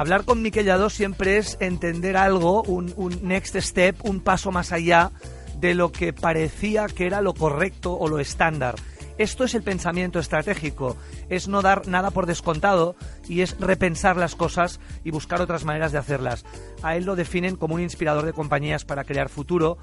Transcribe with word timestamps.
Hablar 0.00 0.24
con 0.24 0.40
Miquel 0.40 0.66
siempre 0.88 1.36
es 1.36 1.58
entender 1.60 2.16
algo, 2.16 2.62
un, 2.62 3.18
next 3.22 3.54
step, 3.56 4.02
un 4.02 4.20
paso 4.20 4.50
más 4.50 4.72
allá 4.72 5.10
de 5.58 5.74
lo 5.74 5.92
que 5.92 6.14
parecía 6.14 6.86
que 6.86 7.06
era 7.06 7.20
lo 7.20 7.34
correcto 7.34 7.92
o 7.92 8.08
lo 8.08 8.18
estándar. 8.18 8.76
Esto 9.18 9.44
es 9.44 9.54
el 9.54 9.62
pensamiento 9.62 10.18
estratégico, 10.18 10.96
es 11.28 11.48
no 11.48 11.60
dar 11.60 11.86
nada 11.86 12.12
por 12.12 12.24
descontado 12.24 12.96
y 13.28 13.42
es 13.42 13.60
repensar 13.60 14.16
las 14.16 14.36
cosas 14.36 14.80
y 15.04 15.10
buscar 15.10 15.42
otras 15.42 15.66
maneras 15.66 15.92
de 15.92 15.98
hacerlas. 15.98 16.46
A 16.82 16.96
él 16.96 17.04
lo 17.04 17.14
definen 17.14 17.56
como 17.56 17.74
un 17.74 17.82
inspirador 17.82 18.24
de 18.24 18.32
compañías 18.32 18.86
para 18.86 19.04
crear 19.04 19.28
futuro. 19.28 19.76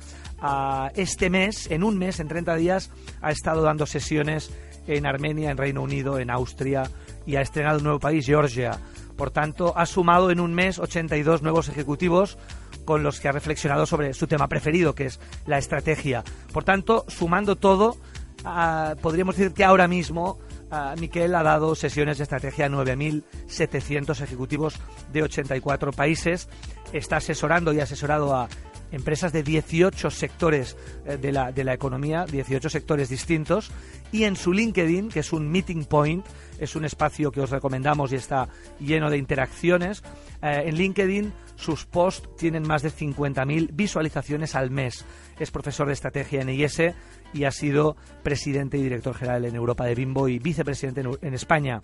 Este 0.96 1.30
mes, 1.30 1.70
en 1.70 1.84
un 1.84 1.96
mes, 1.96 2.20
en 2.20 2.28
30 2.28 2.56
días, 2.56 2.90
ha 3.22 3.30
estado 3.30 3.62
dando 3.62 3.86
sesiones 3.86 4.50
en 4.88 5.06
Armenia, 5.06 5.52
en 5.52 5.58
Reino 5.58 5.84
Unido, 5.84 6.18
en 6.18 6.32
Austria 6.32 6.90
y 7.28 7.36
ha 7.36 7.42
estrenado 7.42 7.78
un 7.78 7.84
nuevo 7.84 8.00
país, 8.00 8.26
Georgia. 8.26 8.80
Por 9.18 9.32
tanto, 9.32 9.74
ha 9.76 9.86
sumado 9.86 10.32
en 10.32 10.40
un 10.40 10.54
mes 10.54 10.80
82 10.80 11.42
nuevos 11.42 11.70
ejecutivos 11.70 12.38
con 12.86 13.04
los 13.04 13.20
que 13.20 13.28
ha 13.28 13.32
reflexionado 13.32 13.86
sobre 13.86 14.14
su 14.14 14.28
tema 14.28 14.48
preferido, 14.48 14.96
que 14.96 15.08
es 15.08 15.20
la 15.46 15.58
estrategia. 15.58 16.24
Por 16.54 16.64
tanto, 16.64 17.04
sumando 17.08 17.56
todo, 17.56 17.98
ah, 18.46 18.96
podríamos 19.02 19.36
decir 19.36 19.54
que 19.54 19.66
ahora 19.66 19.88
mismo 19.88 20.40
ah, 20.72 20.96
Miquel 21.00 21.36
ha 21.36 21.44
dado 21.44 21.76
sesiones 21.76 22.18
de 22.18 22.24
estrategia 22.24 22.68
a 22.68 22.70
9.700 22.70 24.22
ejecutivos 24.22 24.80
de 25.12 25.24
84 25.24 25.92
países. 25.92 26.48
Está 26.94 27.18
asesorando 27.18 27.74
y 27.74 27.82
asesorado 27.82 28.36
a 28.36 28.48
empresas 28.92 29.34
de 29.34 29.44
18 29.44 30.10
sectores 30.10 30.78
eh, 31.06 31.18
de 31.18 31.32
la, 31.32 31.52
de 31.52 31.64
la 31.64 31.74
economía, 31.74 32.26
18 32.26 32.70
sectores 32.70 33.10
distintos, 33.10 33.72
y 34.12 34.24
en 34.24 34.36
su 34.36 34.54
LinkedIn, 34.54 35.10
que 35.10 35.20
es 35.20 35.34
un 35.34 35.50
meeting 35.50 35.86
point, 35.86 36.26
es 36.60 36.76
un 36.76 36.86
espacio 36.86 37.32
que 37.32 37.42
os 37.42 37.50
recomendamos 37.50 38.12
y 38.12 38.16
está 38.16 38.48
lleno 38.80 39.10
de 39.10 39.18
interacciones, 39.18 40.04
eh, 40.42 40.64
en 40.66 40.76
LinkedIn 40.76 41.34
sus 41.56 41.86
posts 41.86 42.30
tienen 42.38 42.68
más 42.68 42.84
de 42.84 42.92
50.000 42.92 43.70
visualizaciones 43.74 44.56
al 44.56 44.70
mes. 44.70 45.06
Es 45.40 45.50
profesor 45.52 45.88
de 45.88 45.94
estrategia 45.94 46.42
en 46.42 46.50
IES 46.50 46.94
y 47.34 47.44
ha 47.46 47.52
sido 47.52 47.98
presidente 48.24 48.78
y 48.78 48.84
director 48.84 49.16
general 49.16 49.46
en 49.46 49.56
Europa 49.56 49.86
de 49.86 49.96
Bimbo 49.96 50.28
y 50.28 50.38
vicepresidente 50.38 51.02
en, 51.02 51.18
en 51.22 51.34
España 51.34 51.82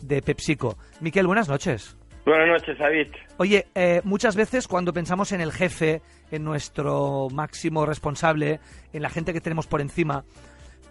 de 0.00 0.22
PepsiCo. 0.22 0.78
Miquel, 1.00 1.26
buenas 1.26 1.48
noches. 1.48 1.96
Buenas 2.26 2.48
noches, 2.48 2.76
David. 2.76 3.06
Oye, 3.36 3.68
eh, 3.76 4.00
muchas 4.02 4.34
veces 4.34 4.66
cuando 4.66 4.92
pensamos 4.92 5.30
en 5.30 5.40
el 5.40 5.52
jefe, 5.52 6.02
en 6.32 6.42
nuestro 6.42 7.28
máximo 7.32 7.86
responsable, 7.86 8.58
en 8.92 9.02
la 9.02 9.10
gente 9.10 9.32
que 9.32 9.40
tenemos 9.40 9.68
por 9.68 9.80
encima, 9.80 10.24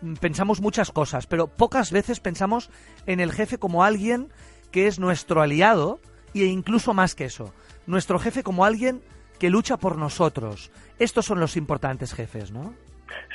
mm, 0.02 0.14
pensamos 0.14 0.62
muchas 0.62 0.94
cosas, 0.94 1.28
pero 1.28 1.48
pocas 1.48 1.92
veces 1.92 2.22
pensamos 2.22 2.70
en 3.06 3.20
el 3.20 3.34
jefe 3.34 3.58
como 3.58 3.84
alguien 3.84 4.30
que 4.72 4.88
es 4.88 4.98
nuestro 4.98 5.42
aliado 5.42 6.00
e 6.34 6.46
incluso 6.46 6.94
más 6.94 7.16
que 7.16 7.26
eso, 7.26 7.54
nuestro 7.86 8.18
jefe 8.18 8.42
como 8.42 8.64
alguien 8.64 9.02
que 9.38 9.50
lucha 9.50 9.76
por 9.76 9.98
nosotros. 9.98 10.72
Estos 11.00 11.26
son 11.26 11.42
los 11.42 11.58
importantes 11.58 12.14
jefes, 12.14 12.52
¿no? 12.52 12.74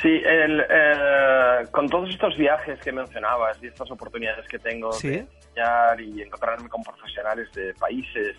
Sí, 0.03 0.21
el, 0.25 0.65
eh, 0.69 1.65
con 1.71 1.89
todos 1.89 2.11
estos 2.11 2.37
viajes 2.37 2.79
que 2.81 2.93
mencionabas 2.93 3.63
y 3.63 3.67
estas 3.69 3.91
oportunidades 3.91 4.47
que 4.49 4.59
tengo 4.59 4.93
Sí. 4.93 5.09
de 5.11 5.19
enseñar 5.21 6.01
y 6.01 6.23
encontrarme 6.23 6.69
con 6.69 6.83
profesionales 6.83 7.51
de 7.53 7.75
países 7.75 8.37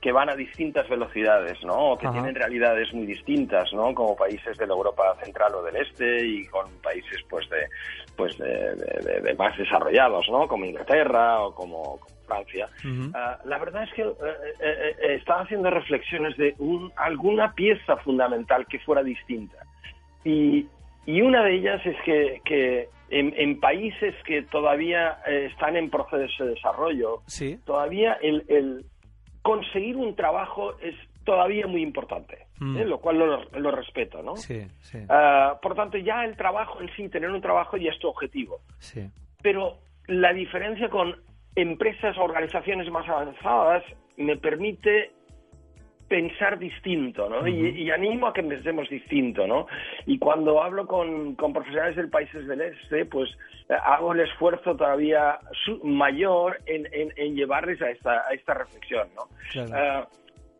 que 0.00 0.10
van 0.10 0.28
a 0.28 0.34
distintas 0.34 0.88
velocidades, 0.88 1.62
¿no? 1.62 1.92
O 1.92 1.98
que 1.98 2.06
Ajá. 2.06 2.14
tienen 2.14 2.34
realidades 2.34 2.92
muy 2.92 3.06
distintas, 3.06 3.72
¿no? 3.72 3.94
Como 3.94 4.16
países 4.16 4.58
de 4.58 4.66
la 4.66 4.72
Europa 4.74 5.14
central 5.22 5.54
o 5.54 5.62
del 5.62 5.76
este 5.76 6.26
y 6.26 6.46
con 6.48 6.66
países, 6.82 7.20
pues, 7.30 7.48
de, 7.48 7.68
pues, 8.16 8.36
de, 8.38 8.74
de- 8.74 9.20
de- 9.20 9.34
más 9.34 9.56
desarrollados, 9.56 10.28
¿no? 10.28 10.48
Como 10.48 10.64
Inglaterra 10.64 11.40
o 11.42 11.54
como, 11.54 12.00
como 12.00 12.16
Francia. 12.26 12.68
Ah, 13.14 13.38
la 13.44 13.58
verdad 13.58 13.84
es 13.84 13.92
que 13.92 14.02
eh, 14.02 14.96
estaba 15.20 15.42
haciendo 15.42 15.70
reflexiones 15.70 16.36
de 16.36 16.54
un- 16.58 16.92
alguna 16.96 17.52
pieza 17.54 17.96
fundamental 17.98 18.66
que 18.66 18.80
fuera 18.80 19.04
distinta. 19.04 19.58
Y, 20.24 20.66
y 21.06 21.20
una 21.22 21.42
de 21.44 21.54
ellas 21.54 21.80
es 21.84 21.96
que, 22.04 22.40
que 22.44 22.88
en, 23.10 23.34
en 23.36 23.60
países 23.60 24.14
que 24.24 24.42
todavía 24.42 25.18
eh, 25.26 25.48
están 25.50 25.76
en 25.76 25.90
proceso 25.90 26.44
de 26.44 26.50
desarrollo, 26.54 27.22
Sí. 27.26 27.58
todavía 27.64 28.14
el, 28.22 28.44
el 28.48 28.84
conseguir 29.42 29.96
un 29.96 30.14
trabajo 30.14 30.78
es 30.80 30.94
todavía 31.24 31.66
muy 31.66 31.82
importante, 31.82 32.46
Mm. 32.58 32.76
¿eh? 32.78 32.84
lo 32.84 32.98
cual 33.00 33.18
lo, 33.18 33.44
lo 33.58 33.70
respeto, 33.72 34.22
¿no? 34.22 34.36
Sí, 34.36 34.62
sí, 34.82 34.98
Ah, 35.08 35.58
por 35.60 35.74
tanto, 35.74 35.98
ya 35.98 36.24
el 36.24 36.36
trabajo 36.36 36.80
en 36.80 36.88
sí, 36.94 37.08
tener 37.08 37.30
un 37.30 37.40
trabajo 37.40 37.76
ya 37.76 37.90
es 37.90 37.98
tu 37.98 38.06
objetivo 38.08 38.60
sí. 38.78 39.08
pero 39.42 39.78
la 40.06 40.32
diferencia 40.32 40.88
con 40.88 41.16
empresas 41.56 42.16
o 42.18 42.22
organizaciones 42.22 42.88
más 42.90 43.08
avanzadas 43.08 43.82
me 44.16 44.36
permite 44.36 45.10
pensar 46.12 46.58
distinto, 46.58 47.26
¿no? 47.30 47.48
y, 47.48 47.84
y 47.84 47.90
animo 47.90 48.26
a 48.26 48.34
que 48.34 48.42
pensemos 48.42 48.86
distinto, 48.90 49.46
¿no? 49.46 49.66
Y 50.04 50.18
cuando 50.18 50.62
hablo 50.62 50.86
con, 50.86 51.34
con 51.36 51.54
profesionales 51.54 51.96
del 51.96 52.10
países 52.10 52.46
del 52.46 52.60
este, 52.60 53.06
pues 53.06 53.30
eh, 53.70 53.74
hago 53.82 54.12
el 54.12 54.20
esfuerzo 54.20 54.76
todavía 54.76 55.38
mayor 55.82 56.58
en, 56.66 56.86
en- 56.92 57.14
en 57.16 57.34
llevarles 57.34 57.80
a 57.80 57.88
esta, 57.90 58.24
a 58.28 58.34
esta 58.34 58.52
reflexión, 58.52 59.08
¿no? 59.16 59.22
Claro. 59.52 60.02
Eh, 60.02 60.06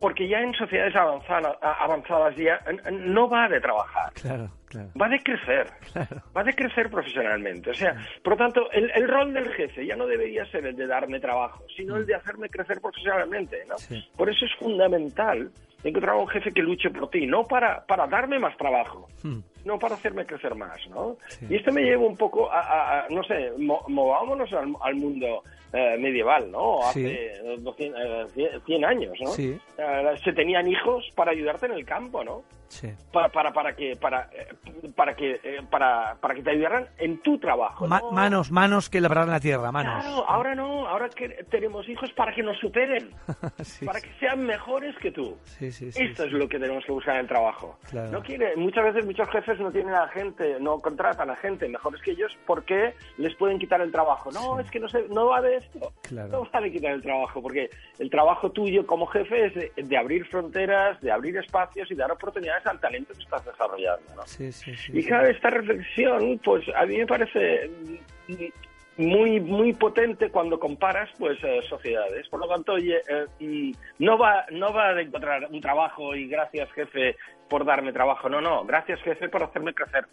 porque 0.03 0.27
ya 0.27 0.41
en 0.41 0.53
sociedades 0.53 0.93
avanzada- 0.97 1.57
avanzadas 1.61 2.35
ya 2.35 2.59
no 2.91 3.29
va 3.29 3.47
de 3.47 3.61
trabajar, 3.61 4.11
Claro, 4.15 4.49
claro. 4.67 4.89
va 5.01 5.07
de 5.07 5.19
crecer 5.23 5.67
Claro. 5.93 6.21
va 6.35 6.43
de 6.43 6.53
crecer 6.53 6.89
profesionalmente. 6.89 7.69
O 7.69 7.73
sea, 7.73 7.95
por 8.21 8.33
lo 8.33 8.37
tanto, 8.37 8.69
el, 8.73 8.91
el 8.95 9.07
rol 9.07 9.33
del 9.33 9.47
jefe 9.53 9.85
ya 9.85 9.95
no 9.95 10.05
debería 10.05 10.45
ser 10.47 10.65
el 10.65 10.75
de 10.75 10.87
darme 10.87 11.21
trabajo, 11.21 11.63
sino 11.77 11.95
el 11.95 12.05
de 12.05 12.15
hacerme 12.15 12.49
crecer 12.49 12.81
profesionalmente. 12.81 13.63
¿no? 13.65 13.77
Sí. 13.77 14.05
Por 14.17 14.29
eso 14.29 14.43
es 14.45 14.51
fundamental 14.59 15.49
encontrar 15.85 16.15
un 16.17 16.27
jefe 16.27 16.51
que 16.51 16.61
luche 16.61 16.89
por 16.89 17.09
ti, 17.09 17.25
no 17.25 17.43
para, 17.45 17.85
para 17.85 18.05
darme 18.05 18.39
más 18.39 18.57
trabajo, 18.57 19.07
Hmm. 19.23 19.39
No 19.65 19.79
para 19.79 19.95
hacerme 19.95 20.25
crecer 20.25 20.55
más. 20.55 20.77
¿no? 20.89 21.17
Sí. 21.27 21.45
Y 21.49 21.55
esto 21.55 21.71
me 21.71 21.81
lleva 21.83 22.03
un 22.05 22.17
poco 22.17 22.51
a, 22.51 22.59
a- 22.61 22.99
a, 23.05 23.09
no 23.09 23.23
sé, 23.23 23.51
mo- 23.57 23.83
movámonos 23.87 24.51
al, 24.53 24.73
al 24.81 24.95
mundo 24.95 25.43
eh, 25.71 25.97
medieval, 25.99 26.51
¿no? 26.51 26.79
Sí. 26.93 27.05
Hace 27.05 27.57
200, 27.59 27.99
eh, 28.01 28.25
100, 28.33 28.61
100 28.65 28.85
años, 28.85 29.13
¿no? 29.21 29.27
Sí. 29.31 29.57
Eh, 29.77 30.13
se 30.23 30.33
tenían 30.33 30.67
hijos 30.67 31.09
para 31.15 31.31
ayudarte 31.31 31.65
en 31.65 31.73
el 31.73 31.85
campo, 31.85 32.23
¿no? 32.23 32.43
Sí. 32.69 32.89
para 33.11 33.29
para 33.29 33.53
para 33.53 33.75
que 33.75 33.95
para 33.95 34.29
eh, 34.33 34.47
para 34.95 35.15
que 35.15 35.39
eh, 35.43 35.59
para 35.69 36.15
para 36.19 36.33
que 36.33 36.41
te 36.41 36.49
ayudaran 36.49 36.87
en 36.97 37.19
tu 37.21 37.37
trabajo 37.37 37.85
Ma- 37.87 37.99
¿no? 37.99 38.09
manos, 38.11 38.49
manos 38.51 38.89
que 38.89 38.99
labrarán 38.99 39.29
la 39.29 39.39
tierra, 39.39 39.71
manos. 39.71 40.03
claro 40.03 40.25
ahora 40.27 40.55
no 40.55 40.87
ahora 40.87 41.07
que 41.09 41.29
tenemos 41.51 41.87
hijos 41.87 42.11
para 42.13 42.33
que 42.33 42.41
nos 42.41 42.57
superen 42.57 43.11
Sí, 43.63 43.85
para 43.85 44.01
que 44.01 44.09
sean 44.19 44.43
mejores 44.43 44.95
que 44.97 45.11
tú 45.11 45.37
sí, 45.43 45.71
sí, 45.71 45.91
sí, 45.91 46.01
esto 46.03 46.23
sí. 46.23 46.29
es 46.29 46.33
lo 46.33 46.47
que 46.49 46.57
tenemos 46.57 46.83
que 46.83 46.91
buscar 46.91 47.13
en 47.13 47.21
el 47.21 47.27
trabajo 47.27 47.77
Claro. 47.91 48.09
no 48.11 48.23
quiere 48.23 48.55
muchas 48.55 48.85
veces 48.85 49.05
muchos 49.05 49.29
jefes 49.29 49.52
no 49.59 49.71
tienen 49.71 49.93
a 49.93 50.07
gente 50.09 50.57
no 50.59 50.79
contratan 50.79 51.29
a 51.29 51.35
gente 51.35 51.67
mejores 51.67 52.01
que 52.01 52.11
ellos 52.11 52.37
porque 52.45 52.93
les 53.17 53.35
pueden 53.35 53.59
quitar 53.59 53.81
el 53.81 53.91
trabajo 53.91 54.31
no 54.31 54.57
Sí. 54.57 54.63
es 54.65 54.71
que 54.71 54.79
no 54.79 54.87
se 54.89 55.07
no 55.09 55.27
va 55.27 55.41
de 55.41 55.57
esto 55.57 55.91
Claro. 56.03 56.29
no 56.29 56.47
va 56.53 56.61
de 56.61 56.71
quitar 56.71 56.93
el 56.93 57.01
trabajo 57.01 57.41
porque 57.41 57.69
el 57.99 58.09
trabajo 58.09 58.51
tuyo 58.51 58.85
como 58.85 59.05
jefe 59.07 59.45
es 59.47 59.53
de, 59.55 59.71
de 59.75 59.97
abrir 59.97 60.25
fronteras 60.27 60.99
de 61.01 61.11
abrir 61.11 61.37
espacios 61.37 61.89
y 61.91 61.95
dar 61.95 62.11
oportunidades 62.11 62.65
al 62.67 62.79
talento 62.79 63.13
que 63.13 63.23
estás 63.23 63.43
desarrollando 63.45 64.15
¿no? 64.15 64.21
Sí, 64.25 64.51
sí, 64.51 64.75
sí, 64.75 64.91
Y 64.93 65.03
claro, 65.05 65.27
esta 65.27 65.49
reflexión, 65.49 66.39
pues 66.43 66.63
a 66.75 66.85
mí 66.85 66.97
me 66.97 67.07
parece 67.07 67.69
muy 68.97 69.39
muy 69.39 69.73
potente 69.73 70.29
cuando 70.29 70.59
comparas 70.59 71.09
pues 71.17 71.37
eh, 71.43 71.61
sociedades. 71.67 72.27
Por 72.29 72.39
lo 72.41 72.47
tanto, 72.47 72.73
oye, 72.73 73.01
eh, 73.07 73.25
mm, 73.39 73.71
no 74.03 74.17
va 74.17 74.45
no 74.51 74.71
va 74.73 74.93
de 74.93 75.03
encontrar 75.03 75.47
un 75.51 75.59
trabajo 75.61 76.15
y 76.15 76.27
gracias 76.27 76.71
jefe 76.73 77.15
por 77.49 77.65
darme 77.65 77.91
trabajo. 77.91 78.29
No, 78.29 78.41
no, 78.41 78.63
gracias 78.65 79.01
jefe 79.01 79.29
por 79.29 79.43
hacerme 79.43 79.73
crecer 79.73 80.05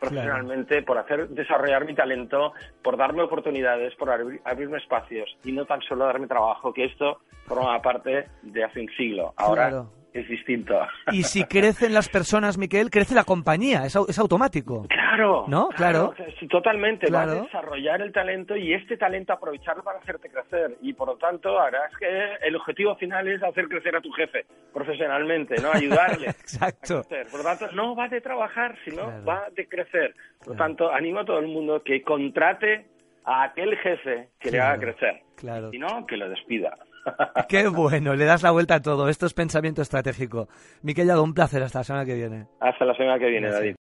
profesionalmente, 0.00 0.82
por 0.82 0.96
hacer 0.98 1.28
desarrollar 1.30 1.84
mi 1.84 1.94
talento, 1.94 2.52
por 2.84 2.96
darme 2.96 3.22
oportunidades, 3.22 3.94
por 3.96 4.08
abrir- 4.10 4.40
abrirme 4.44 4.78
espacios 4.78 5.28
y 5.44 5.50
no 5.50 5.64
tan 5.64 5.80
solo 5.82 6.04
darme 6.06 6.28
trabajo, 6.28 6.72
que 6.72 6.84
esto 6.84 7.18
forma 7.46 7.80
parte 7.82 8.26
de 8.42 8.64
hace 8.64 8.80
un 8.80 8.88
siglo. 8.96 9.34
Ahora 9.36 9.68
Claro. 9.70 9.90
Es 10.12 10.28
distinto. 10.28 10.74
Y 11.12 11.22
si 11.22 11.44
crecen 11.44 11.94
las 11.94 12.08
personas, 12.08 12.58
Miquel, 12.58 12.90
crece 12.90 13.14
la 13.14 13.24
compañía, 13.24 13.84
es, 13.84 13.96
es 13.96 14.18
automático. 14.18 14.86
Claro. 14.88 15.44
¿No? 15.48 15.68
Claro. 15.70 16.14
Totalmente. 16.50 17.10
Va 17.10 17.24
Claro. 17.24 17.40
a 17.40 17.42
desarrollar 17.44 18.00
el 18.02 18.12
talento 18.12 18.56
y 18.56 18.72
este 18.74 18.96
talento 18.96 19.32
aprovecharlo 19.32 19.82
para 19.82 19.98
hacerte 19.98 20.28
crecer. 20.30 20.76
Y 20.82 20.92
por 20.92 21.08
lo 21.08 21.16
tanto, 21.16 21.58
harás 21.58 21.90
que 21.98 22.06
el 22.46 22.54
objetivo 22.56 22.94
final 22.96 23.26
es 23.28 23.42
hacer 23.42 23.68
crecer 23.68 23.96
a 23.96 24.00
tu 24.00 24.10
jefe 24.12 24.44
profesionalmente, 24.72 25.56
¿no? 25.60 25.72
Ayudarle. 25.72 26.26
Exacto. 26.28 26.98
a 26.98 27.02
crecer. 27.02 27.26
Por 27.30 27.40
lo 27.40 27.44
tanto, 27.44 27.72
no 27.72 27.94
va 27.96 28.08
de 28.08 28.20
trabajar, 28.20 28.76
sino 28.84 29.04
Claro. 29.04 29.24
va 29.24 29.44
de 29.54 29.66
crecer. 29.68 30.14
Por 30.38 30.48
lo 30.48 30.54
tanto, 30.56 30.92
animo 30.92 31.20
a 31.20 31.24
todo 31.24 31.38
el 31.40 31.48
mundo 31.48 31.82
que 31.82 32.02
contrate 32.02 32.86
a 33.24 33.44
aquel 33.44 33.76
jefe 33.78 34.30
que 34.38 34.50
le 34.50 34.60
haga 34.60 34.78
crecer. 34.78 35.22
Claro. 35.36 35.70
Si 35.70 35.78
no, 35.78 36.06
que 36.06 36.16
lo 36.16 36.28
despida. 36.28 36.76
Qué 37.48 37.68
bueno, 37.68 38.14
le 38.14 38.24
das 38.24 38.42
la 38.42 38.50
vuelta 38.50 38.76
a 38.76 38.82
todo. 38.82 39.08
Esto 39.08 39.26
es 39.26 39.34
pensamiento 39.34 39.82
estratégico. 39.82 40.48
Miquel 40.82 41.06
Llado, 41.06 41.22
un 41.22 41.34
placer. 41.34 41.62
Hasta 41.62 41.80
la 41.80 41.84
semana 41.84 42.04
que 42.04 42.14
viene. 42.14 42.46
Hasta 42.60 42.84
la 42.84 42.94
semana 42.94 43.18
que 43.18 43.26
viene, 43.26 43.48
Gracias. 43.48 43.60
David. 43.60 43.76